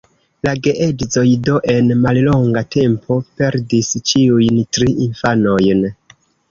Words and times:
La 0.45 0.51
geedzoj 0.67 1.25
do 1.49 1.59
en 1.75 1.93
mallonga 2.07 2.65
tempo 2.79 3.21
perdis 3.43 3.95
ĉiujn 4.13 4.61
tri 4.79 4.93
infanojn. 5.09 5.91